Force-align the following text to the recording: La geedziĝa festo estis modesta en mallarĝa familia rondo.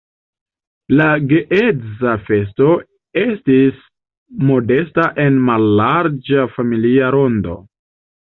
La 0.99 1.05
geedziĝa 1.31 2.13
festo 2.29 2.69
estis 3.23 3.83
modesta 4.51 5.05
en 5.25 5.37
mallarĝa 5.51 6.47
familia 6.55 7.13
rondo. 7.19 7.59